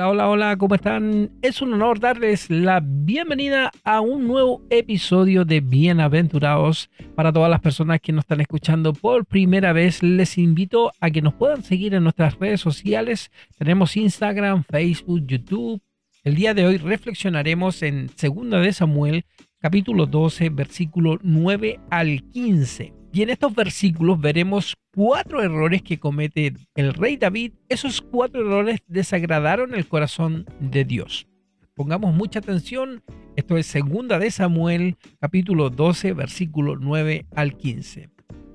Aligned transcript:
Hola, 0.00 0.08
hola, 0.08 0.28
hola, 0.30 0.56
¿cómo 0.56 0.76
están? 0.76 1.30
Es 1.42 1.60
un 1.60 1.74
honor 1.74 2.00
darles 2.00 2.48
la 2.48 2.80
bienvenida 2.82 3.70
a 3.84 4.00
un 4.00 4.26
nuevo 4.26 4.62
episodio 4.70 5.44
de 5.44 5.60
Bienaventurados. 5.60 6.88
Para 7.14 7.30
todas 7.30 7.50
las 7.50 7.60
personas 7.60 8.00
que 8.00 8.10
nos 8.10 8.22
están 8.24 8.40
escuchando 8.40 8.94
por 8.94 9.26
primera 9.26 9.74
vez, 9.74 10.02
les 10.02 10.38
invito 10.38 10.90
a 11.00 11.10
que 11.10 11.20
nos 11.20 11.34
puedan 11.34 11.62
seguir 11.62 11.92
en 11.92 12.04
nuestras 12.04 12.38
redes 12.38 12.62
sociales. 12.62 13.30
Tenemos 13.58 13.94
Instagram, 13.94 14.64
Facebook, 14.64 15.26
YouTube. 15.26 15.82
El 16.24 16.34
día 16.34 16.54
de 16.54 16.64
hoy 16.64 16.78
reflexionaremos 16.78 17.82
en 17.82 18.08
Segunda 18.16 18.58
de 18.58 18.72
Samuel, 18.72 19.26
capítulo 19.60 20.06
12, 20.06 20.48
versículo 20.50 21.18
9 21.22 21.80
al 21.90 22.22
15. 22.30 22.94
Y 23.12 23.22
en 23.22 23.30
estos 23.30 23.54
versículos 23.54 24.20
veremos 24.20 24.76
cuatro 24.94 25.42
errores 25.42 25.82
que 25.82 25.98
comete 25.98 26.54
el 26.74 26.94
rey 26.94 27.16
David. 27.16 27.52
Esos 27.68 28.00
cuatro 28.00 28.40
errores 28.40 28.80
desagradaron 28.86 29.74
el 29.74 29.86
corazón 29.86 30.46
de 30.60 30.84
Dios. 30.84 31.26
Pongamos 31.74 32.14
mucha 32.14 32.38
atención. 32.38 33.02
Esto 33.36 33.56
es 33.56 33.66
segunda 33.66 34.18
de 34.18 34.30
Samuel, 34.30 34.96
capítulo 35.20 35.70
12, 35.70 36.12
versículo 36.12 36.76
9 36.76 37.26
al 37.34 37.56
15. 37.56 38.10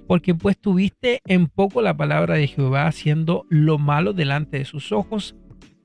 Porque 0.07 0.35
pues 0.35 0.57
tuviste 0.57 1.21
en 1.25 1.47
poco 1.47 1.81
la 1.81 1.97
palabra 1.97 2.35
de 2.35 2.47
Jehová 2.47 2.87
haciendo 2.87 3.45
lo 3.49 3.77
malo 3.77 4.13
delante 4.13 4.59
de 4.59 4.65
sus 4.65 4.91
ojos. 4.91 5.35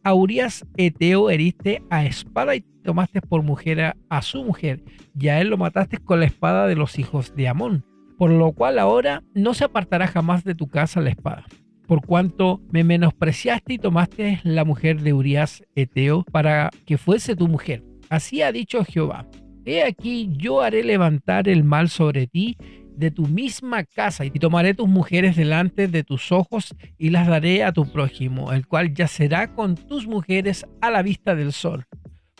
A 0.02 0.15
Urias 0.15 0.66
Eteo 0.77 1.30
heriste 1.30 1.82
a 1.91 2.05
espada 2.05 2.55
y 2.55 2.65
tomaste 2.83 3.20
por 3.20 3.43
mujer 3.43 3.95
a, 4.09 4.23
su 4.23 4.45
mujer, 4.45 4.83
y 5.19 5.29
a 5.29 5.41
él 5.41 5.48
lo 5.48 5.57
mataste 5.57 5.98
con 5.98 6.21
la 6.21 6.27
espada 6.27 6.66
de 6.66 6.77
los 6.77 6.98
hijos 6.98 7.34
de 7.34 7.48
Amón 7.48 7.84
por 8.21 8.30
lo 8.30 8.52
cual 8.52 8.79
ahora 8.79 9.23
no 9.33 9.55
se 9.55 9.65
apartará 9.65 10.07
jamás 10.07 10.45
de 10.45 10.55
tu 10.55 10.69
casa 10.69 11.01
la 11.01 11.09
espada. 11.09 11.47
Por 11.87 12.05
cuanto 12.05 12.61
me 12.71 12.85
menospreciaste 12.85 13.73
y 13.73 13.79
tomaste 13.79 14.41
la 14.45 14.66
mujer 14.66 15.01
de 15.01 15.15
Urias 15.15 15.63
Eteo 15.74 16.24
para 16.30 16.69
que 16.85 16.99
fuese 16.99 17.35
tu 17.35 17.49
mujer. 17.49 17.82
Así 18.10 18.43
ha 18.43 18.52
dicho 18.52 18.85
Jehová. 18.85 19.26
He 19.65 19.82
aquí 19.85 20.29
yo 20.37 20.60
haré 20.60 20.85
levantar 20.85 21.49
el 21.49 21.65
mal 21.65 21.88
sobre 21.88 22.26
ti 22.26 22.59
de 22.95 23.10
tu 23.10 23.26
misma 23.26 23.85
casa 23.85 24.26
y 24.26 24.30
tomaré 24.32 24.74
tus 24.74 24.87
mujeres 24.87 25.35
delante 25.35 25.88
de 25.88 26.04
tus 26.04 26.30
ojos 26.30 26.74
y 26.99 27.09
las 27.09 27.26
daré 27.26 27.65
a 27.65 27.73
tu 27.73 27.91
prójimo, 27.91 28.52
el 28.52 28.66
cual 28.66 28.93
yacerá 28.93 29.54
con 29.54 29.76
tus 29.76 30.07
mujeres 30.07 30.66
a 30.82 30.91
la 30.91 31.01
vista 31.01 31.35
del 31.35 31.54
sol 31.54 31.87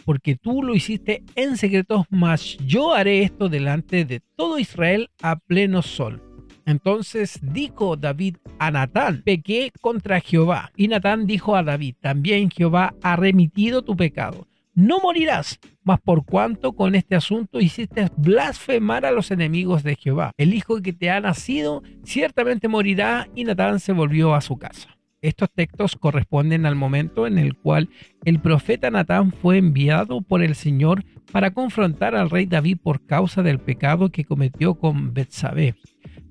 porque 0.05 0.37
tú 0.37 0.62
lo 0.62 0.75
hiciste 0.75 1.23
en 1.34 1.56
secreto, 1.56 2.06
mas 2.11 2.56
yo 2.67 2.95
haré 2.95 3.23
esto 3.23 3.48
delante 3.48 4.05
de 4.05 4.20
todo 4.37 4.59
Israel 4.59 5.09
a 5.23 5.37
pleno 5.37 5.83
sol. 5.83 6.23
Entonces 6.67 7.41
dijo 7.42 7.97
David 7.97 8.37
a 8.59 8.70
Natán, 8.70 9.23
pequé 9.23 9.73
contra 9.81 10.20
Jehová. 10.20 10.70
Y 10.77 10.89
Natán 10.89 11.27
dijo 11.27 11.57
a 11.57 11.62
David, 11.62 11.97
también 12.01 12.51
Jehová 12.51 12.95
ha 13.03 13.17
remitido 13.17 13.83
tu 13.83 13.97
pecado. 13.97 14.47
No 14.73 15.01
morirás, 15.01 15.59
mas 15.83 16.01
por 16.01 16.25
cuanto 16.25 16.73
con 16.73 16.95
este 16.95 17.17
asunto 17.17 17.61
hiciste 17.61 18.09
blasfemar 18.17 19.05
a 19.05 19.11
los 19.11 19.31
enemigos 19.31 19.83
de 19.83 19.97
Jehová. 19.97 20.33
El 20.37 20.55
hijo 20.55 20.81
que 20.81 20.92
te 20.92 21.11
ha 21.11 21.20
nacido 21.20 21.83
ciertamente 22.05 22.69
morirá. 22.69 23.29
Y 23.35 23.45
Natán 23.45 23.81
se 23.81 23.92
volvió 23.92 24.35
a 24.35 24.41
su 24.41 24.57
casa. 24.57 25.00
Estos 25.23 25.51
textos 25.51 25.97
corresponden 25.97 26.65
al 26.65 26.77
momento 26.77 27.27
en 27.27 27.37
el 27.37 27.55
cual 27.55 27.91
el 28.25 28.39
profeta 28.41 28.91
Natán 28.91 29.33
fue 29.33 29.59
enviado 29.59 30.23
por 30.23 30.43
el 30.43 30.55
Señor 30.55 31.05
para 31.31 31.51
confrontar 31.51 32.17
al 32.17 32.31
rey 32.31 32.47
David 32.47 32.79
por 32.83 33.05
causa 33.05 33.43
del 33.43 33.59
pecado 33.59 34.09
que 34.11 34.25
cometió 34.25 34.77
con 34.77 35.13
Betsabé, 35.13 35.75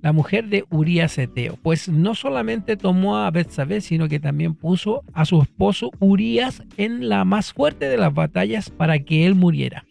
la 0.01 0.11
mujer 0.11 0.47
de 0.47 0.65
Urías 0.71 1.19
Eteo, 1.19 1.59
pues 1.61 1.87
no 1.87 2.15
solamente 2.15 2.77
tomó 2.77 3.17
a 3.17 3.29
Betsabé, 3.29 3.81
sino 3.81 4.07
que 4.07 4.19
también 4.19 4.55
puso 4.55 5.03
a 5.13 5.23
su 5.25 5.39
esposo 5.39 5.91
Urías 5.99 6.63
en 6.77 7.09
la 7.09 7.25
más 7.25 7.53
fuerte 7.53 7.89
de 7.89 7.97
las 7.97 8.13
batallas 8.13 8.71
para 8.71 8.97
que 8.97 9.27
él 9.27 9.35
muriera. 9.35 9.85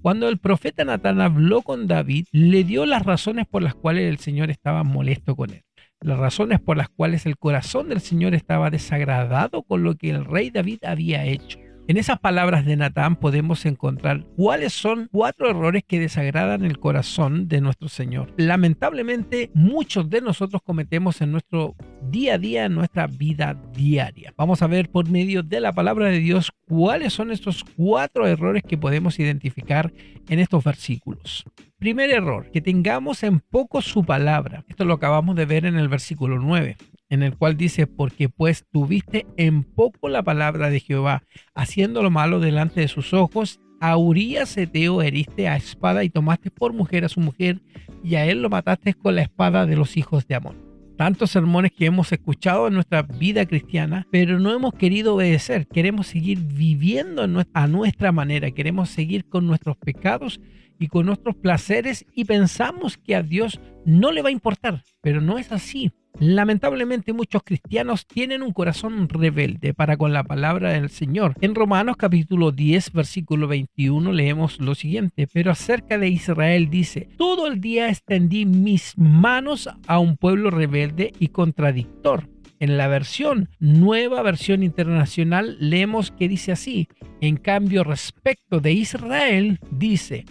Cuando 0.00 0.28
el 0.28 0.38
profeta 0.38 0.84
Natán 0.84 1.20
habló 1.20 1.62
con 1.62 1.88
David, 1.88 2.26
le 2.30 2.62
dio 2.62 2.86
las 2.86 3.04
razones 3.04 3.46
por 3.48 3.62
las 3.64 3.74
cuales 3.74 4.08
el 4.08 4.18
Señor 4.18 4.50
estaba 4.50 4.84
molesto 4.84 5.34
con 5.34 5.50
él 5.50 5.64
las 6.00 6.18
razones 6.18 6.60
por 6.60 6.76
las 6.76 6.88
cuales 6.88 7.26
el 7.26 7.36
corazón 7.36 7.88
del 7.88 8.00
Señor 8.00 8.34
estaba 8.34 8.70
desagradado 8.70 9.62
con 9.62 9.82
lo 9.82 9.96
que 9.96 10.10
el 10.10 10.24
rey 10.24 10.50
David 10.50 10.84
había 10.84 11.24
hecho. 11.24 11.58
En 11.86 11.98
esas 11.98 12.18
palabras 12.18 12.64
de 12.64 12.76
Natán 12.76 13.16
podemos 13.16 13.66
encontrar 13.66 14.24
cuáles 14.36 14.72
son 14.72 15.08
cuatro 15.12 15.50
errores 15.50 15.82
que 15.86 16.00
desagradan 16.00 16.64
el 16.64 16.78
corazón 16.78 17.46
de 17.46 17.60
nuestro 17.60 17.88
Señor. 17.88 18.32
Lamentablemente 18.38 19.50
muchos 19.52 20.08
de 20.08 20.22
nosotros 20.22 20.62
cometemos 20.64 21.20
en 21.20 21.32
nuestro 21.32 21.74
día 22.10 22.34
a 22.34 22.38
día, 22.38 22.64
en 22.64 22.74
nuestra 22.74 23.06
vida 23.06 23.60
diaria. 23.74 24.32
Vamos 24.36 24.62
a 24.62 24.66
ver 24.66 24.90
por 24.90 25.08
medio 25.08 25.42
de 25.42 25.60
la 25.60 25.72
palabra 25.72 26.06
de 26.06 26.18
Dios 26.18 26.52
cuáles 26.66 27.12
son 27.12 27.30
estos 27.30 27.64
cuatro 27.76 28.26
errores 28.26 28.62
que 28.62 28.78
podemos 28.78 29.18
identificar 29.18 29.92
en 30.28 30.38
estos 30.38 30.64
versículos. 30.64 31.44
Primer 31.78 32.10
error, 32.10 32.50
que 32.50 32.60
tengamos 32.60 33.22
en 33.22 33.40
poco 33.40 33.82
su 33.82 34.04
palabra. 34.04 34.64
Esto 34.68 34.84
lo 34.84 34.94
acabamos 34.94 35.36
de 35.36 35.46
ver 35.46 35.66
en 35.66 35.76
el 35.76 35.88
versículo 35.88 36.38
9 36.38 36.76
en 37.10 37.22
el 37.22 37.36
cual 37.36 37.56
dice, 37.56 37.86
porque 37.86 38.28
pues 38.28 38.64
tuviste 38.70 39.26
en 39.36 39.62
poco 39.62 40.08
la 40.08 40.22
palabra 40.22 40.70
de 40.70 40.80
Jehová, 40.80 41.22
haciendo 41.54 42.02
lo 42.02 42.10
malo 42.10 42.40
delante 42.40 42.80
de 42.80 42.88
sus 42.88 43.14
ojos, 43.14 43.60
a 43.80 43.96
Urias 43.96 44.56
Eteo 44.56 45.02
heriste 45.02 45.48
a 45.48 45.56
espada 45.56 46.04
y 46.04 46.10
tomaste 46.10 46.50
por 46.50 46.72
mujer 46.72 47.04
a 47.04 47.08
su 47.08 47.20
mujer, 47.20 47.60
y 48.02 48.16
a 48.16 48.26
él 48.26 48.42
lo 48.42 48.50
mataste 48.50 48.94
con 48.94 49.14
la 49.14 49.22
espada 49.22 49.66
de 49.66 49.76
los 49.76 49.96
hijos 49.96 50.26
de 50.26 50.34
Amón. 50.34 50.73
Tantos 50.96 51.32
sermones 51.32 51.72
que 51.72 51.86
hemos 51.86 52.12
escuchado 52.12 52.68
en 52.68 52.74
nuestra 52.74 53.02
vida 53.02 53.46
cristiana, 53.46 54.06
pero 54.12 54.38
no 54.38 54.52
hemos 54.52 54.74
querido 54.74 55.16
obedecer. 55.16 55.66
Queremos 55.66 56.06
seguir 56.06 56.38
viviendo 56.38 57.26
a 57.52 57.66
nuestra 57.66 58.12
manera, 58.12 58.52
queremos 58.52 58.90
seguir 58.90 59.24
con 59.24 59.46
nuestros 59.46 59.76
pecados 59.76 60.40
y 60.78 60.88
con 60.88 61.06
nuestros 61.06 61.36
placeres 61.36 62.04
y 62.14 62.24
pensamos 62.24 62.96
que 62.96 63.14
a 63.14 63.22
Dios 63.22 63.60
no 63.84 64.12
le 64.12 64.22
va 64.22 64.28
a 64.28 64.32
importar, 64.32 64.82
pero 65.00 65.20
no 65.20 65.38
es 65.38 65.52
así. 65.52 65.92
Lamentablemente 66.20 67.12
muchos 67.12 67.42
cristianos 67.42 68.06
tienen 68.06 68.42
un 68.42 68.52
corazón 68.52 69.08
rebelde 69.08 69.74
para 69.74 69.96
con 69.96 70.12
la 70.12 70.22
palabra 70.22 70.70
del 70.70 70.88
Señor. 70.88 71.34
En 71.40 71.56
Romanos 71.56 71.96
capítulo 71.96 72.52
10 72.52 72.92
versículo 72.92 73.48
21 73.48 74.12
leemos 74.12 74.60
lo 74.60 74.76
siguiente, 74.76 75.26
pero 75.32 75.50
acerca 75.50 75.98
de 75.98 76.08
Israel 76.08 76.70
dice, 76.70 77.08
todo 77.18 77.48
el 77.48 77.60
día 77.60 77.88
extendí 77.88 78.46
mis 78.46 78.96
manos 78.96 79.68
a 79.88 79.98
un 79.98 80.16
pueblo 80.16 80.50
rebelde 80.50 81.12
y 81.18 81.28
contradictor. 81.28 82.28
En 82.60 82.76
la 82.78 82.86
versión, 82.86 83.48
nueva 83.58 84.22
versión 84.22 84.62
internacional, 84.62 85.56
leemos 85.58 86.12
que 86.12 86.28
dice 86.28 86.52
así, 86.52 86.88
en 87.20 87.36
cambio 87.36 87.82
respecto 87.82 88.60
de 88.60 88.72
Israel, 88.72 89.58
dice, 89.72 90.24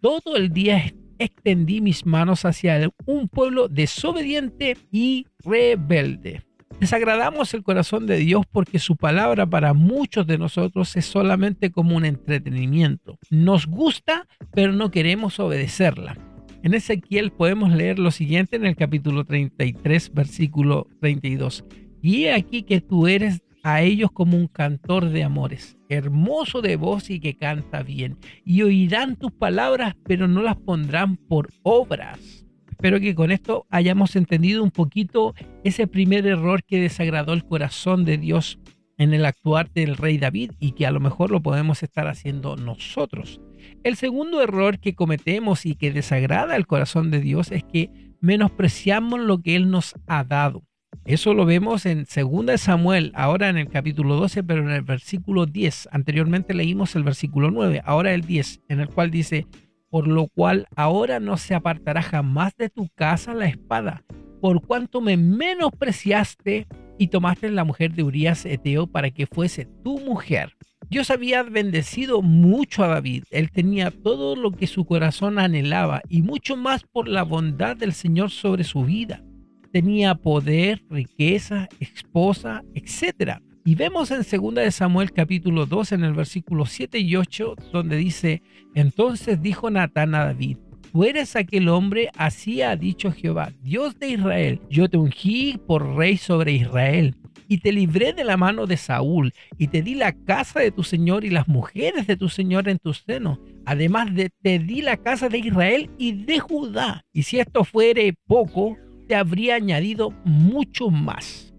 todo 0.00 0.36
el 0.36 0.52
día 0.52 0.92
extendí 1.18 1.80
mis 1.80 2.06
manos 2.06 2.44
hacia 2.44 2.90
un 3.06 3.28
pueblo 3.28 3.68
desobediente 3.68 4.76
y 4.90 5.26
rebelde. 5.44 6.42
Desagradamos 6.80 7.52
el 7.52 7.62
corazón 7.62 8.06
de 8.06 8.16
Dios 8.16 8.46
porque 8.50 8.78
su 8.78 8.96
palabra 8.96 9.44
para 9.44 9.74
muchos 9.74 10.26
de 10.26 10.38
nosotros 10.38 10.96
es 10.96 11.04
solamente 11.04 11.70
como 11.70 11.94
un 11.94 12.06
entretenimiento. 12.06 13.18
Nos 13.28 13.66
gusta, 13.66 14.26
pero 14.54 14.72
no 14.72 14.90
queremos 14.90 15.38
obedecerla. 15.40 16.16
En 16.62 16.72
Ezequiel 16.72 17.32
podemos 17.32 17.70
leer 17.72 17.98
lo 17.98 18.10
siguiente 18.10 18.56
en 18.56 18.64
el 18.64 18.76
capítulo 18.76 19.24
33, 19.24 20.12
versículo 20.14 20.86
32. 21.00 21.64
Y 22.00 22.24
he 22.24 22.32
aquí 22.32 22.62
que 22.62 22.80
tú 22.80 23.06
eres 23.06 23.42
a 23.62 23.82
ellos 23.82 24.10
como 24.12 24.36
un 24.36 24.46
cantor 24.46 25.10
de 25.10 25.24
amores, 25.24 25.76
hermoso 25.88 26.62
de 26.62 26.76
voz 26.76 27.10
y 27.10 27.20
que 27.20 27.36
canta 27.36 27.82
bien, 27.82 28.18
y 28.44 28.62
oirán 28.62 29.16
tus 29.16 29.32
palabras, 29.32 29.94
pero 30.04 30.28
no 30.28 30.42
las 30.42 30.56
pondrán 30.56 31.16
por 31.16 31.48
obras. 31.62 32.46
Espero 32.70 32.98
que 32.98 33.14
con 33.14 33.30
esto 33.30 33.66
hayamos 33.68 34.16
entendido 34.16 34.62
un 34.62 34.70
poquito 34.70 35.34
ese 35.64 35.86
primer 35.86 36.26
error 36.26 36.64
que 36.64 36.80
desagradó 36.80 37.34
el 37.34 37.44
corazón 37.44 38.04
de 38.06 38.16
Dios 38.16 38.58
en 38.96 39.12
el 39.14 39.24
actuar 39.26 39.70
del 39.72 39.96
rey 39.96 40.18
David 40.18 40.52
y 40.58 40.72
que 40.72 40.86
a 40.86 40.90
lo 40.90 41.00
mejor 41.00 41.30
lo 41.30 41.42
podemos 41.42 41.82
estar 41.82 42.06
haciendo 42.06 42.56
nosotros. 42.56 43.40
El 43.82 43.96
segundo 43.96 44.42
error 44.42 44.78
que 44.78 44.94
cometemos 44.94 45.66
y 45.66 45.74
que 45.74 45.90
desagrada 45.90 46.56
el 46.56 46.66
corazón 46.66 47.10
de 47.10 47.20
Dios 47.20 47.50
es 47.50 47.64
que 47.64 47.90
menospreciamos 48.20 49.20
lo 49.20 49.42
que 49.42 49.56
Él 49.56 49.70
nos 49.70 49.94
ha 50.06 50.24
dado. 50.24 50.64
Eso 51.04 51.34
lo 51.34 51.44
vemos 51.44 51.86
en 51.86 52.04
2 52.04 52.60
Samuel, 52.60 53.10
ahora 53.14 53.48
en 53.48 53.56
el 53.56 53.68
capítulo 53.68 54.16
12, 54.16 54.44
pero 54.44 54.62
en 54.62 54.70
el 54.70 54.82
versículo 54.82 55.46
10. 55.46 55.88
Anteriormente 55.92 56.54
leímos 56.54 56.94
el 56.94 57.02
versículo 57.02 57.50
9, 57.50 57.82
ahora 57.84 58.12
el 58.12 58.22
10, 58.22 58.60
en 58.68 58.80
el 58.80 58.88
cual 58.88 59.10
dice, 59.10 59.46
por 59.88 60.06
lo 60.06 60.28
cual 60.28 60.68
ahora 60.76 61.18
no 61.18 61.36
se 61.36 61.54
apartará 61.54 62.02
jamás 62.02 62.56
de 62.56 62.68
tu 62.68 62.88
casa 62.94 63.34
la 63.34 63.46
espada, 63.46 64.04
por 64.40 64.64
cuanto 64.64 65.00
me 65.00 65.16
menospreciaste 65.16 66.68
y 66.98 67.08
tomaste 67.08 67.50
la 67.50 67.64
mujer 67.64 67.92
de 67.94 68.04
Urias 68.04 68.44
Eteo 68.44 68.86
para 68.86 69.10
que 69.10 69.26
fuese 69.26 69.66
tu 69.82 69.98
mujer. 69.98 70.54
Dios 70.90 71.10
había 71.10 71.42
bendecido 71.42 72.20
mucho 72.20 72.84
a 72.84 72.88
David, 72.88 73.24
él 73.30 73.50
tenía 73.50 73.90
todo 73.90 74.36
lo 74.36 74.52
que 74.52 74.66
su 74.66 74.84
corazón 74.84 75.38
anhelaba 75.38 76.02
y 76.08 76.22
mucho 76.22 76.56
más 76.56 76.84
por 76.84 77.08
la 77.08 77.22
bondad 77.22 77.76
del 77.76 77.94
Señor 77.94 78.30
sobre 78.30 78.64
su 78.64 78.84
vida 78.84 79.24
tenía 79.72 80.14
poder, 80.14 80.82
riqueza, 80.88 81.68
esposa, 81.78 82.62
etc. 82.74 83.38
Y 83.64 83.74
vemos 83.74 84.10
en 84.10 84.22
2 84.22 84.54
de 84.54 84.70
Samuel 84.70 85.12
capítulo 85.12 85.66
2 85.66 85.92
en 85.92 86.04
el 86.04 86.14
versículo 86.14 86.66
7 86.66 86.98
y 86.98 87.16
8 87.16 87.56
donde 87.72 87.96
dice, 87.96 88.42
entonces 88.74 89.40
dijo 89.42 89.70
Natán 89.70 90.14
a 90.14 90.24
David, 90.24 90.58
tú 90.92 91.04
eres 91.04 91.36
aquel 91.36 91.68
hombre, 91.68 92.10
así 92.16 92.62
ha 92.62 92.76
dicho 92.76 93.12
Jehová, 93.12 93.52
Dios 93.62 93.98
de 93.98 94.08
Israel, 94.08 94.60
yo 94.70 94.88
te 94.88 94.96
ungí 94.96 95.58
por 95.66 95.96
rey 95.96 96.16
sobre 96.16 96.52
Israel 96.52 97.16
y 97.50 97.58
te 97.58 97.72
libré 97.72 98.12
de 98.12 98.22
la 98.22 98.36
mano 98.36 98.66
de 98.66 98.76
Saúl, 98.76 99.32
y 99.58 99.66
te 99.66 99.82
di 99.82 99.96
la 99.96 100.12
casa 100.12 100.60
de 100.60 100.70
tu 100.70 100.84
Señor 100.84 101.24
y 101.24 101.30
las 101.30 101.48
mujeres 101.48 102.06
de 102.06 102.16
tu 102.16 102.28
Señor 102.28 102.68
en 102.68 102.78
tu 102.78 102.94
seno. 102.94 103.40
Además 103.66 104.14
de 104.14 104.30
te 104.40 104.60
di 104.60 104.82
la 104.82 104.96
casa 104.96 105.28
de 105.28 105.38
Israel 105.38 105.90
y 105.98 106.12
de 106.12 106.38
Judá. 106.38 107.04
Y 107.12 107.24
si 107.24 107.40
esto 107.40 107.64
fuere 107.64 108.14
poco, 108.28 108.76
habría 109.14 109.56
añadido 109.56 110.10
mucho 110.24 110.90
más. 110.90 111.54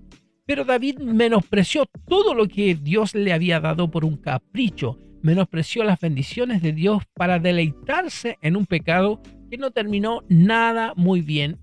Pero 0.45 0.65
David 0.65 1.00
menospreció 1.00 1.86
todo 2.07 2.33
lo 2.33 2.48
que 2.48 2.75
Dios 2.75 3.15
le 3.15 3.31
había 3.31 3.59
dado 3.59 3.89
por 3.89 4.03
un 4.03 4.18
capricho, 4.18 4.98
menospreció 5.21 5.83
las 5.83 6.00
bendiciones 6.00 6.62
de 6.62 6.74
Dios 6.74 7.03
para 7.13 7.39
deleitarse 7.39 8.38
en 8.42 8.57
un 8.57 8.65
pecado 8.65 9.21
que 9.50 9.57
no 9.57 9.71
terminó 9.71 10.24
nada 10.27 10.94
muy 10.95 11.21
bien 11.21 11.61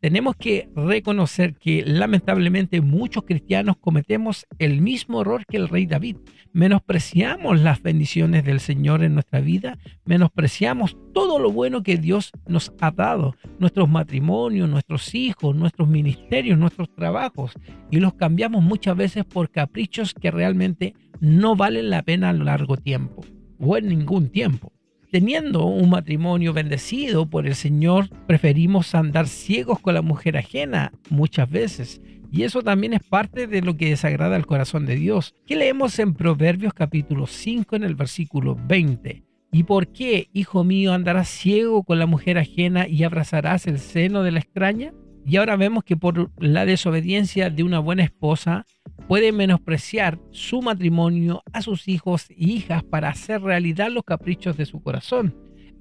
tenemos 0.00 0.34
que 0.36 0.70
reconocer 0.74 1.54
que 1.54 1.84
lamentablemente 1.86 2.80
muchos 2.80 3.24
cristianos 3.24 3.76
cometemos 3.76 4.46
el 4.58 4.80
mismo 4.80 5.20
error 5.20 5.44
que 5.46 5.58
el 5.58 5.68
rey 5.68 5.86
David. 5.86 6.16
Menospreciamos 6.52 7.60
las 7.60 7.82
bendiciones 7.82 8.44
del 8.44 8.60
Señor 8.60 9.04
en 9.04 9.14
nuestra 9.14 9.40
vida, 9.40 9.78
menospreciamos 10.04 10.96
todo 11.12 11.38
lo 11.38 11.52
bueno 11.52 11.82
que 11.82 11.98
Dios 11.98 12.32
nos 12.46 12.72
ha 12.80 12.90
dado, 12.90 13.36
nuestros 13.58 13.88
matrimonios, 13.88 14.68
nuestros 14.68 15.14
hijos, 15.14 15.54
nuestros 15.54 15.88
ministerios, 15.88 16.58
nuestros 16.58 16.92
trabajos, 16.94 17.52
y 17.90 18.00
los 18.00 18.14
cambiamos 18.14 18.64
muchas 18.64 18.96
veces 18.96 19.24
por 19.24 19.50
caprichos 19.50 20.14
que 20.14 20.30
realmente 20.30 20.94
no 21.20 21.54
valen 21.56 21.90
la 21.90 22.02
pena 22.02 22.30
a 22.30 22.32
largo 22.32 22.76
tiempo 22.76 23.22
o 23.58 23.76
en 23.76 23.88
ningún 23.88 24.30
tiempo 24.30 24.72
teniendo 25.10 25.64
un 25.66 25.90
matrimonio 25.90 26.52
bendecido 26.52 27.28
por 27.28 27.46
el 27.46 27.54
Señor, 27.54 28.08
preferimos 28.26 28.94
andar 28.94 29.26
ciegos 29.26 29.80
con 29.80 29.94
la 29.94 30.02
mujer 30.02 30.36
ajena 30.36 30.92
muchas 31.10 31.50
veces. 31.50 32.00
Y 32.32 32.44
eso 32.44 32.62
también 32.62 32.92
es 32.92 33.02
parte 33.02 33.46
de 33.48 33.60
lo 33.60 33.76
que 33.76 33.90
desagrada 33.90 34.36
al 34.36 34.46
corazón 34.46 34.86
de 34.86 34.94
Dios. 34.94 35.34
¿Qué 35.46 35.56
leemos 35.56 35.98
en 35.98 36.14
Proverbios 36.14 36.72
capítulo 36.72 37.26
5 37.26 37.74
en 37.74 37.82
el 37.82 37.96
versículo 37.96 38.56
20? 38.68 39.24
¿Y 39.52 39.64
por 39.64 39.88
qué, 39.88 40.28
hijo 40.32 40.62
mío, 40.62 40.92
andarás 40.92 41.28
ciego 41.28 41.82
con 41.82 41.98
la 41.98 42.06
mujer 42.06 42.38
ajena 42.38 42.86
y 42.86 43.02
abrazarás 43.02 43.66
el 43.66 43.80
seno 43.80 44.22
de 44.22 44.30
la 44.30 44.38
extraña? 44.38 44.92
Y 45.26 45.36
ahora 45.36 45.56
vemos 45.56 45.82
que 45.82 45.96
por 45.96 46.30
la 46.38 46.64
desobediencia 46.66 47.50
de 47.50 47.64
una 47.64 47.80
buena 47.80 48.04
esposa, 48.04 48.64
puede 49.08 49.32
menospreciar 49.32 50.18
su 50.30 50.62
matrimonio 50.62 51.42
a 51.52 51.62
sus 51.62 51.88
hijos 51.88 52.30
e 52.30 52.34
hijas 52.38 52.82
para 52.84 53.08
hacer 53.08 53.42
realidad 53.42 53.90
los 53.90 54.04
caprichos 54.04 54.56
de 54.56 54.66
su 54.66 54.82
corazón. 54.82 55.36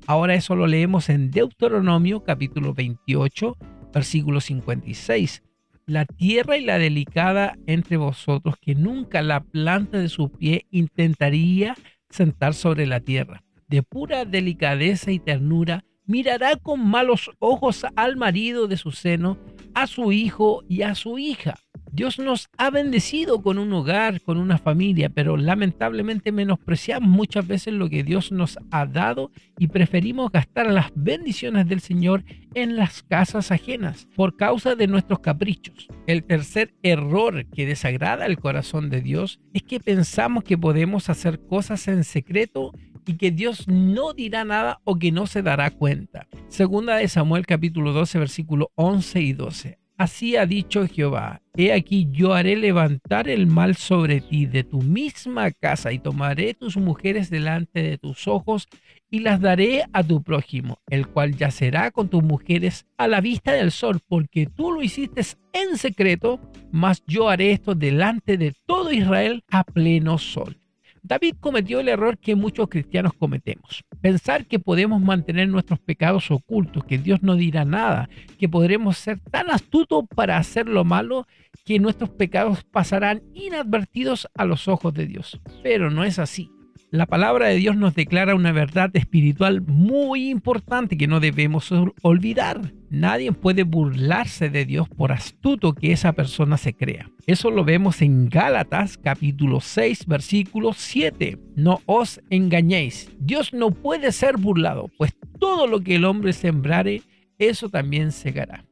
Ahora 0.07 0.33
eso 0.33 0.55
lo 0.55 0.67
leemos 0.67 1.09
en 1.09 1.29
Deuteronomio 1.31 2.23
capítulo 2.23 2.73
28, 2.73 3.57
versículo 3.93 4.41
56. 4.41 5.43
La 5.85 6.05
tierra 6.05 6.57
y 6.57 6.65
la 6.65 6.77
delicada 6.77 7.57
entre 7.67 7.97
vosotros, 7.97 8.55
que 8.61 8.75
nunca 8.75 9.21
la 9.21 9.41
planta 9.41 9.97
de 9.97 10.09
su 10.09 10.31
pie 10.31 10.65
intentaría 10.71 11.75
sentar 12.09 12.53
sobre 12.53 12.85
la 12.85 12.99
tierra. 12.99 13.43
De 13.67 13.83
pura 13.83 14.25
delicadeza 14.25 15.11
y 15.11 15.19
ternura, 15.19 15.83
mirará 16.05 16.55
con 16.55 16.87
malos 16.87 17.31
ojos 17.39 17.85
al 17.95 18.17
marido 18.17 18.67
de 18.67 18.77
su 18.77 18.91
seno, 18.91 19.37
a 19.73 19.85
su 19.85 20.11
hijo 20.11 20.63
y 20.67 20.81
a 20.81 20.95
su 20.95 21.19
hija 21.19 21.55
Dios 21.91 22.19
nos 22.19 22.49
ha 22.57 22.69
bendecido 22.69 23.41
con 23.41 23.57
un 23.57 23.73
hogar, 23.73 24.21
con 24.21 24.37
una 24.37 24.57
familia, 24.57 25.09
pero 25.09 25.37
lamentablemente 25.37 26.31
menospreciamos 26.31 27.09
muchas 27.09 27.47
veces 27.47 27.73
lo 27.73 27.89
que 27.89 28.03
Dios 28.03 28.31
nos 28.31 28.57
ha 28.71 28.85
dado 28.85 29.31
y 29.57 29.67
preferimos 29.67 30.31
gastar 30.31 30.71
las 30.71 30.91
bendiciones 30.95 31.67
del 31.67 31.81
Señor 31.81 32.23
en 32.53 32.75
las 32.75 33.03
casas 33.03 33.51
ajenas 33.51 34.07
por 34.15 34.35
causa 34.35 34.75
de 34.75 34.87
nuestros 34.87 35.19
caprichos. 35.19 35.87
El 36.07 36.23
tercer 36.23 36.73
error 36.83 37.45
que 37.47 37.65
desagrada 37.65 38.25
el 38.25 38.37
corazón 38.37 38.89
de 38.89 39.01
Dios 39.01 39.39
es 39.53 39.63
que 39.63 39.79
pensamos 39.79 40.43
que 40.43 40.57
podemos 40.57 41.09
hacer 41.09 41.39
cosas 41.45 41.87
en 41.87 42.03
secreto 42.03 42.71
y 43.05 43.17
que 43.17 43.31
Dios 43.31 43.67
no 43.67 44.13
dirá 44.13 44.43
nada 44.45 44.81
o 44.83 44.99
que 44.99 45.11
no 45.11 45.25
se 45.25 45.41
dará 45.41 45.71
cuenta. 45.71 46.27
Segunda 46.47 46.97
de 46.97 47.07
Samuel 47.07 47.45
capítulo 47.45 47.91
12 47.91 48.19
versículo 48.19 48.71
11 48.75 49.21
y 49.21 49.33
12. 49.33 49.79
Así 49.99 50.37
ha 50.37 50.45
dicho 50.45 50.87
Jehová, 50.87 51.41
he 51.57 51.73
aquí 51.73 52.07
yo 52.09 52.33
haré 52.33 52.55
levantar 52.55 53.27
el 53.27 53.47
mal 53.47 53.75
sobre 53.75 54.21
ti 54.21 54.45
de 54.45 54.63
tu 54.63 54.81
misma 54.81 55.51
casa 55.51 55.91
y 55.91 55.99
tomaré 55.99 56.53
tus 56.53 56.77
mujeres 56.77 57.29
delante 57.29 57.83
de 57.83 57.97
tus 57.97 58.25
ojos 58.25 58.69
y 59.11 59.19
las 59.19 59.41
daré 59.41 59.83
a 59.91 60.01
tu 60.01 60.23
prójimo, 60.23 60.79
el 60.87 61.05
cual 61.05 61.35
yacerá 61.35 61.91
con 61.91 62.07
tus 62.07 62.23
mujeres 62.23 62.85
a 62.97 63.09
la 63.09 63.19
vista 63.19 63.51
del 63.51 63.71
sol, 63.71 63.99
porque 64.07 64.45
tú 64.45 64.71
lo 64.71 64.81
hiciste 64.81 65.21
en 65.51 65.77
secreto, 65.77 66.39
mas 66.71 67.03
yo 67.05 67.27
haré 67.27 67.51
esto 67.51 67.75
delante 67.75 68.37
de 68.37 68.53
todo 68.65 68.93
Israel 68.93 69.43
a 69.49 69.65
pleno 69.65 70.17
sol. 70.17 70.61
David 71.03 71.35
cometió 71.39 71.79
el 71.79 71.87
error 71.87 72.17
que 72.17 72.35
muchos 72.35 72.69
cristianos 72.69 73.13
cometemos. 73.13 73.83
Pensar 74.01 74.45
que 74.45 74.59
podemos 74.59 75.01
mantener 75.01 75.47
nuestros 75.49 75.79
pecados 75.79 76.31
ocultos, 76.31 76.83
que 76.83 76.97
Dios 76.97 77.21
no 77.23 77.35
dirá 77.35 77.65
nada, 77.65 78.09
que 78.37 78.49
podremos 78.49 78.97
ser 78.97 79.19
tan 79.19 79.49
astutos 79.49 80.05
para 80.15 80.37
hacer 80.37 80.67
lo 80.67 80.85
malo 80.85 81.27
que 81.65 81.79
nuestros 81.79 82.09
pecados 82.09 82.63
pasarán 82.63 83.21
inadvertidos 83.33 84.27
a 84.35 84.45
los 84.45 84.67
ojos 84.67 84.93
de 84.93 85.07
Dios. 85.07 85.39
Pero 85.63 85.89
no 85.89 86.03
es 86.03 86.19
así. 86.19 86.51
La 86.91 87.05
palabra 87.05 87.49
de 87.49 87.57
Dios 87.57 87.75
nos 87.75 87.93
declara 87.93 88.33
una 88.33 88.51
verdad 88.51 88.89
espiritual 88.95 89.61
muy 89.61 90.31
importante 90.31 90.97
que 90.97 91.05
no 91.05 91.19
debemos 91.19 91.71
olvidar. 92.01 92.73
Nadie 92.89 93.31
puede 93.31 93.61
burlarse 93.61 94.49
de 94.49 94.65
Dios 94.65 94.89
por 94.89 95.11
astuto 95.11 95.75
que 95.75 95.91
esa 95.91 96.13
persona 96.13 96.57
se 96.57 96.73
crea. 96.73 97.11
Eso 97.27 97.51
lo 97.51 97.63
vemos 97.63 98.01
en 98.01 98.27
Gálatas 98.27 98.97
capítulo 98.97 99.61
6 99.61 100.07
versículo 100.07 100.73
7. 100.73 101.37
No 101.55 101.79
os 101.85 102.21
engañéis. 102.31 103.11
Dios 103.19 103.53
no 103.53 103.69
puede 103.69 104.11
ser 104.11 104.37
burlado, 104.37 104.89
pues 104.97 105.13
todo 105.37 105.67
lo 105.67 105.81
que 105.81 105.97
el 105.97 106.05
hombre 106.05 106.33
sembrare, 106.33 107.03
eso 107.37 107.69
también 107.69 108.11
segará. 108.11 108.65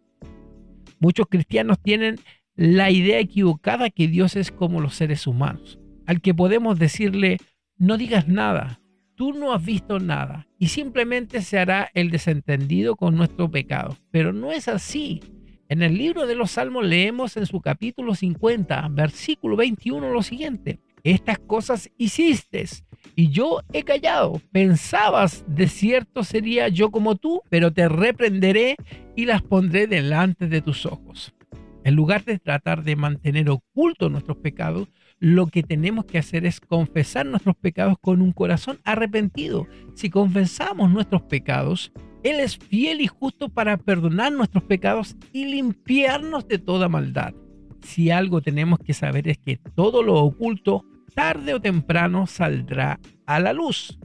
Muchos 0.99 1.27
cristianos 1.27 1.77
tienen 1.83 2.15
la 2.55 2.89
idea 2.89 3.19
equivocada 3.19 3.91
que 3.91 4.07
Dios 4.07 4.35
es 4.35 4.49
como 4.51 4.81
los 4.81 4.95
seres 4.95 5.27
humanos, 5.27 5.77
al 6.07 6.19
que 6.19 6.33
podemos 6.33 6.79
decirle, 6.79 7.37
no 7.77 7.97
digas 7.97 8.27
nada, 8.27 8.79
tú 9.15 9.33
no 9.33 9.53
has 9.53 9.63
visto 9.63 9.99
nada 9.99 10.47
y 10.57 10.67
simplemente 10.67 11.41
se 11.41 11.59
hará 11.59 11.89
el 11.93 12.11
desentendido 12.11 12.95
con 12.95 13.15
nuestro 13.15 13.49
pecado. 13.49 13.97
Pero 14.11 14.33
no 14.33 14.51
es 14.51 14.67
así. 14.67 15.21
En 15.69 15.81
el 15.81 15.97
libro 15.97 16.25
de 16.27 16.35
los 16.35 16.51
Salmos 16.51 16.85
leemos 16.85 17.35
en 17.35 17.45
su 17.45 17.59
capítulo 17.59 18.15
50, 18.15 18.87
versículo 18.91 19.57
21 19.57 20.11
lo 20.11 20.23
siguiente. 20.23 20.79
Estas 21.03 21.39
cosas 21.39 21.89
hiciste 21.97 22.65
y 23.15 23.29
yo 23.29 23.61
he 23.73 23.83
callado. 23.83 24.41
Pensabas, 24.51 25.45
de 25.47 25.67
cierto 25.67 26.23
sería 26.23 26.67
yo 26.69 26.89
como 26.89 27.15
tú, 27.15 27.41
pero 27.49 27.71
te 27.73 27.89
reprenderé 27.89 28.75
y 29.15 29.25
las 29.25 29.41
pondré 29.41 29.87
delante 29.87 30.47
de 30.47 30.61
tus 30.61 30.85
ojos. 30.85 31.33
En 31.83 31.95
lugar 31.95 32.25
de 32.25 32.39
tratar 32.39 32.83
de 32.83 32.95
mantener 32.95 33.49
ocultos 33.49 34.11
nuestros 34.11 34.37
pecados, 34.37 34.89
lo 35.19 35.47
que 35.47 35.63
tenemos 35.63 36.05
que 36.05 36.17
hacer 36.17 36.45
es 36.45 36.59
confesar 36.59 37.25
nuestros 37.25 37.55
pecados 37.55 37.97
con 37.99 38.21
un 38.21 38.31
corazón 38.31 38.79
arrepentido. 38.83 39.67
Si 39.95 40.09
confesamos 40.09 40.91
nuestros 40.91 41.23
pecados, 41.23 41.91
Él 42.23 42.39
es 42.39 42.57
fiel 42.57 43.01
y 43.01 43.07
justo 43.07 43.49
para 43.49 43.77
perdonar 43.77 44.31
nuestros 44.31 44.63
pecados 44.63 45.15
y 45.33 45.45
limpiarnos 45.45 46.47
de 46.47 46.59
toda 46.59 46.87
maldad. 46.87 47.33
Si 47.81 48.11
algo 48.11 48.41
tenemos 48.41 48.79
que 48.79 48.93
saber 48.93 49.27
es 49.27 49.37
que 49.37 49.57
todo 49.75 50.03
lo 50.03 50.15
oculto, 50.15 50.85
tarde 51.15 51.53
o 51.53 51.61
temprano, 51.61 52.27
saldrá 52.27 52.99
a 53.25 53.39
la 53.39 53.53
luz. 53.53 53.99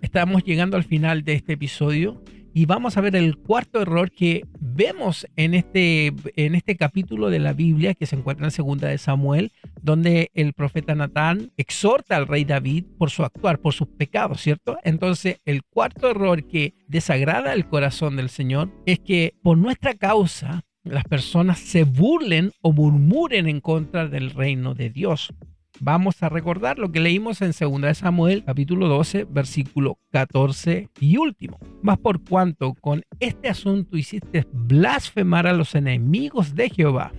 Estamos 0.00 0.44
llegando 0.44 0.76
al 0.76 0.84
final 0.84 1.24
de 1.24 1.34
este 1.34 1.54
episodio 1.54 2.22
y 2.58 2.66
vamos 2.66 2.96
a 2.96 3.00
ver 3.00 3.14
el 3.14 3.36
cuarto 3.36 3.80
error 3.80 4.10
que 4.10 4.44
vemos 4.58 5.28
en 5.36 5.54
este, 5.54 6.12
en 6.34 6.56
este 6.56 6.76
capítulo 6.76 7.30
de 7.30 7.38
la 7.38 7.52
Biblia 7.52 7.94
que 7.94 8.04
se 8.04 8.16
encuentra 8.16 8.46
en 8.46 8.50
segunda 8.50 8.88
de 8.88 8.98
Samuel, 8.98 9.52
donde 9.80 10.32
el 10.34 10.54
profeta 10.54 10.96
Natán 10.96 11.52
exhorta 11.56 12.16
al 12.16 12.26
rey 12.26 12.44
David 12.44 12.86
por 12.98 13.10
su 13.10 13.22
actuar, 13.22 13.60
por 13.60 13.74
sus 13.74 13.86
pecados, 13.86 14.40
¿cierto? 14.40 14.76
Entonces, 14.82 15.36
el 15.44 15.62
cuarto 15.62 16.10
error 16.10 16.48
que 16.48 16.74
desagrada 16.88 17.52
el 17.52 17.68
corazón 17.68 18.16
del 18.16 18.28
Señor 18.28 18.72
es 18.86 18.98
que 18.98 19.34
por 19.40 19.56
nuestra 19.56 19.94
causa 19.94 20.64
las 20.82 21.04
personas 21.04 21.60
se 21.60 21.84
burlen 21.84 22.50
o 22.60 22.72
murmuren 22.72 23.48
en 23.48 23.60
contra 23.60 24.08
del 24.08 24.32
reino 24.32 24.74
de 24.74 24.90
Dios. 24.90 25.32
Vamos 25.80 26.22
a 26.24 26.28
recordar 26.28 26.78
lo 26.78 26.90
que 26.90 26.98
leímos 26.98 27.40
en 27.40 27.52
2 27.52 27.96
Samuel 27.96 28.42
capítulo 28.44 28.88
12 28.88 29.26
versículo 29.30 29.98
14 30.10 30.88
y 31.00 31.16
último. 31.18 31.58
Más 31.82 31.98
por 31.98 32.24
cuanto 32.24 32.74
con 32.74 33.02
este 33.20 33.48
asunto 33.48 33.96
hiciste 33.96 34.44
blasfemar 34.52 35.46
a 35.46 35.52
los 35.52 35.76
enemigos 35.76 36.54
de 36.54 36.70
Jehová. 36.70 37.12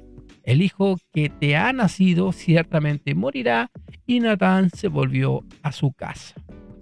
el 0.44 0.62
hijo 0.62 0.98
que 1.14 1.30
te 1.30 1.56
ha 1.56 1.72
nacido 1.74 2.32
ciertamente 2.32 3.14
morirá. 3.16 3.72
Y 4.06 4.20
Natán 4.20 4.72
se 4.72 4.88
volvió 4.88 5.44
a 5.62 5.72
su 5.72 5.94
casa. 5.94 6.34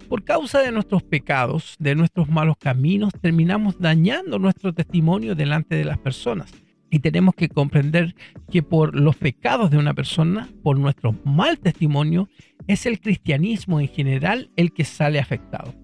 Por 0.08 0.24
causa 0.24 0.60
de 0.60 0.72
nuestros 0.72 1.02
pecados, 1.02 1.76
de 1.78 1.94
nuestros 1.94 2.30
malos 2.30 2.56
caminos, 2.56 3.12
terminamos 3.20 3.78
dañando 3.78 4.38
nuestro 4.38 4.72
testimonio 4.72 5.34
delante 5.34 5.74
de 5.76 5.84
las 5.84 5.98
personas. 5.98 6.50
Y 6.90 7.00
tenemos 7.00 7.34
que 7.34 7.48
comprender 7.48 8.14
que 8.50 8.62
por 8.62 8.98
los 8.98 9.16
pecados 9.16 9.70
de 9.70 9.78
una 9.78 9.94
persona, 9.94 10.48
por 10.62 10.78
nuestro 10.78 11.14
mal 11.24 11.58
testimonio, 11.58 12.28
es 12.66 12.86
el 12.86 13.00
cristianismo 13.00 13.80
en 13.80 13.88
general 13.88 14.50
el 14.56 14.72
que 14.72 14.84
sale 14.84 15.18
afectado. 15.18 15.74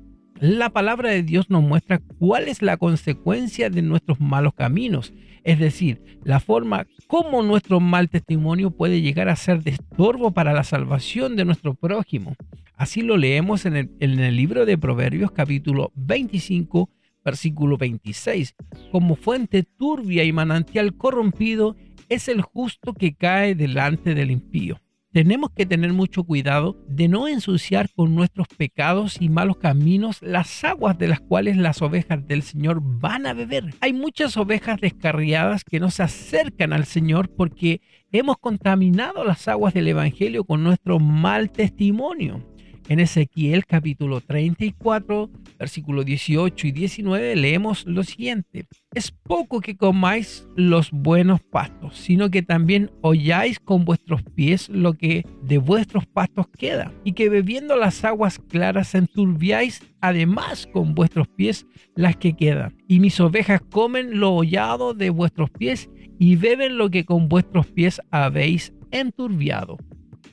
La 0.41 0.71
palabra 0.71 1.11
de 1.11 1.23
Dios 1.23 1.49
nos 1.49 1.63
muestra 1.63 2.01
cuál 2.19 2.49
es 2.49 2.61
la 2.61 2.77
consecuencia 2.77 3.71
de 3.71 3.83
nuestros 3.83 4.21
malos 4.21 4.53
caminos, 4.55 5.13
es 5.45 5.59
decir, 5.59 6.03
la 6.25 6.41
forma 6.41 6.87
como 7.07 7.43
nuestro 7.43 7.79
mal 7.79 8.09
testimonio 8.09 8.71
puede 8.71 9.01
llegar 9.01 9.29
a 9.29 9.37
ser 9.37 9.63
de 9.63 9.73
estorbo 9.73 10.33
para 10.33 10.53
la 10.53 10.65
salvación 10.65 11.37
de 11.37 11.45
nuestro 11.45 11.75
prójimo. 11.75 12.35
Así 12.77 13.03
lo 13.03 13.17
leemos 13.17 13.65
en 13.67 13.77
el, 13.77 13.91
en 14.01 14.19
el 14.19 14.37
libro 14.37 14.67
de 14.67 14.77
Proverbios 14.77 15.31
capítulo 15.31 15.93
25, 15.95 16.91
versículo 17.25 17.77
26. 17.77 18.55
Como 18.93 19.17
fuente 19.17 19.63
turbia 19.63 20.25
y 20.25 20.33
manantial 20.33 20.97
corrompido 20.97 21.77
es 22.09 22.29
el 22.29 22.43
justo 22.43 22.95
que 22.95 23.15
cae 23.15 23.55
delante 23.55 24.15
del 24.15 24.31
impío. 24.31 24.81
Tenemos 25.15 25.51
que 25.51 25.65
tener 25.65 25.93
mucho 25.93 26.25
cuidado 26.25 26.77
de 26.89 27.07
no 27.07 27.29
ensuciar 27.29 27.89
con 27.95 28.17
nuestros 28.17 28.49
pecados 28.49 29.19
y 29.21 29.29
malos 29.29 29.59
caminos 29.59 30.21
las 30.23 30.65
aguas 30.65 30.99
de 30.99 31.07
las 31.07 31.21
cuales 31.21 31.57
las 31.57 31.83
ovejas 31.83 32.27
del 32.27 32.43
Señor 32.43 32.81
van 32.83 33.25
a 33.27 33.33
beber. 33.33 33.75
Hay 33.81 33.93
muchas 33.93 34.37
ovejas 34.37 34.81
descarriadas 34.81 35.63
que 35.63 35.79
no 35.79 35.93
se 35.93 36.03
acercan 36.03 36.73
al 36.73 36.85
Señor 36.85 37.29
porque 37.29 37.81
hemos 38.11 38.39
contaminado 38.39 39.25
las 39.25 39.47
aguas 39.47 39.73
del 39.73 39.87
Evangelio 39.87 40.43
con 40.43 40.65
nuestro 40.65 40.99
mal 40.99 41.53
testimonio. 41.53 42.54
En 42.87 43.01
Ezequiel 43.01 43.65
capítulo 43.65 44.21
34, 44.21 45.31
versículos 45.59 46.05
18 46.05 46.67
y 46.67 46.73
19 46.73 47.35
leemos 47.35 47.87
lo 47.87 48.03
siguiente. 48.03 48.67
Es 48.93 49.11
poco 49.11 49.63
que 49.63 49.75
comáis 49.75 50.47
los 50.55 50.91
buenos 50.91 51.41
pastos, 51.41 51.97
sino 51.97 52.31
que 52.31 52.43
también 52.43 52.91
holláis 53.01 53.59
con 53.59 53.87
vuestros 53.87 54.23
pies 54.23 54.69
lo 54.69 54.93
que 54.93 55.25
de 55.43 55.57
vuestros 55.57 56.05
pastos 56.05 56.47
queda, 56.49 56.93
y 57.05 57.13
que 57.13 57.31
bebiendo 57.31 57.77
las 57.77 58.05
aguas 58.05 58.39
claras 58.39 58.95
enturbiáis 58.95 59.81
además 60.03 60.69
con 60.71 60.95
vuestros 60.95 61.27
pies 61.29 61.67
las 61.97 62.17
que 62.17 62.37
quedan. 62.37 62.77
Y 62.87 63.01
mis 63.01 63.19
ovejas 63.19 63.63
comen 63.63 64.21
lo 64.21 64.35
hollado 64.35 64.93
de 64.93 65.09
vuestros 65.09 65.49
pies 65.51 65.89
y 66.19 66.37
beben 66.37 66.77
lo 66.77 66.91
que 66.91 67.07
con 67.07 67.31
vuestros 67.31 67.67
pies 67.67 68.03
habéis 68.11 68.75
enturbiado. 68.91 69.79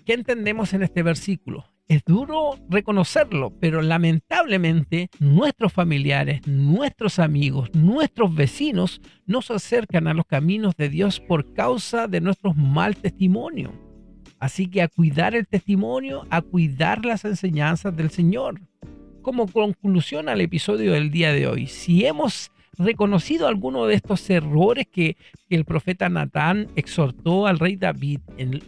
¿Qué 0.06 0.14
entendemos 0.14 0.74
en 0.74 0.84
este 0.84 1.02
versículo? 1.02 1.71
Es 1.92 2.06
duro 2.06 2.56
reconocerlo, 2.70 3.52
pero 3.60 3.82
lamentablemente 3.82 5.10
nuestros 5.20 5.74
familiares, 5.74 6.40
nuestros 6.48 7.20
amigos, 7.20 7.70
nuestros 7.74 8.34
vecinos 8.34 9.02
nos 9.26 9.52
acercan 9.52 10.08
a 10.08 10.14
los 10.14 10.26
caminos 10.26 10.74
de 10.78 10.88
Dios 10.88 11.20
por 11.20 11.54
causa 11.54 12.08
de 12.08 12.22
nuestros 12.22 12.56
mal 12.56 12.96
testimonio. 12.96 13.74
Así 14.40 14.68
que 14.68 14.82
a 14.82 14.88
cuidar 14.88 15.36
el 15.36 15.46
testimonio, 15.48 16.26
a 16.30 16.42
cuidar 16.42 17.04
las 17.04 17.26
enseñanzas 17.26 17.94
del 17.94 18.10
Señor. 18.10 18.62
Como 19.22 19.46
conclusión 19.48 20.30
al 20.30 20.40
episodio 20.40 20.94
del 20.94 21.12
día 21.12 21.34
de 21.34 21.46
hoy, 21.48 21.68
si 21.68 22.06
hemos 22.06 22.54
reconocido 22.78 23.48
alguno 23.48 23.86
de 23.86 23.96
estos 23.96 24.30
errores 24.30 24.88
que, 24.92 25.18
el 25.50 25.66
profeta 25.66 26.08
Natán 26.08 26.68
exhortó 26.78 27.46
al 27.46 27.60
rey 27.60 27.76
David 27.76 28.20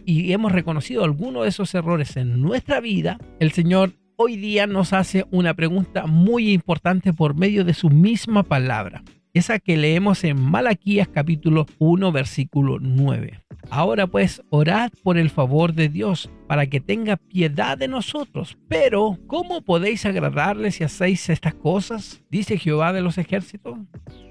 y 0.04 0.32
hemos 0.32 0.52
reconocido 0.52 1.02
alguno 1.02 1.42
de 1.42 1.48
esos 1.48 1.74
errores 1.74 2.18
en 2.18 2.42
nuestra 2.42 2.80
vida, 2.80 3.18
el 3.40 3.52
Señor 3.52 3.92
hoy 4.16 4.36
día 4.36 4.66
nos 4.66 4.92
hace 4.92 5.24
una 5.30 5.54
pregunta 5.54 6.06
muy 6.06 6.52
importante 6.52 7.14
por 7.14 7.34
medio 7.34 7.64
de 7.64 7.72
su 7.72 7.88
misma 7.88 8.42
palabra 8.42 9.02
esa 9.34 9.58
que 9.58 9.76
leemos 9.76 10.22
en 10.22 10.40
Malaquías 10.40 11.08
capítulo 11.08 11.66
1 11.78 12.12
versículo 12.12 12.78
9. 12.80 13.40
Ahora 13.68 14.06
pues, 14.06 14.42
orad 14.50 14.92
por 15.02 15.18
el 15.18 15.28
favor 15.28 15.74
de 15.74 15.88
Dios 15.88 16.30
para 16.46 16.66
que 16.68 16.80
tenga 16.80 17.16
piedad 17.16 17.76
de 17.76 17.88
nosotros. 17.88 18.56
Pero, 18.68 19.18
¿cómo 19.26 19.62
podéis 19.62 20.06
agradarle 20.06 20.70
si 20.70 20.84
hacéis 20.84 21.28
estas 21.28 21.54
cosas? 21.54 22.22
Dice 22.30 22.58
Jehová 22.58 22.92
de 22.92 23.00
los 23.00 23.18
ejércitos. 23.18 23.76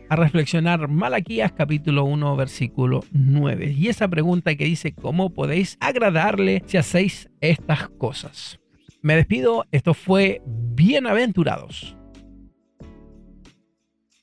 A 0.10 0.16
reflexionar 0.16 0.88
Malaquías 0.88 1.52
capítulo 1.52 2.06
1 2.06 2.36
versículo 2.38 3.02
9. 3.12 3.72
Y 3.78 3.90
esa 3.90 4.08
pregunta 4.08 4.56
que 4.56 4.66
dice, 4.66 4.94
¿cómo 4.94 5.32
podéis 5.32 5.78
agradarle 5.82 6.64
si 6.66 6.78
hacéis 6.78 7.30
estas 7.42 7.90
cosas? 7.90 8.60
Me 9.02 9.18
despido, 9.18 9.66
esto 9.72 9.94
fue 9.94 10.42
Bienaventurados. 10.46 11.98